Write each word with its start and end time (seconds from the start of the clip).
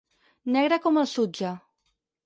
Negre 0.55 0.81
com 0.87 0.99
el 1.03 1.07
sutge. 1.15 1.57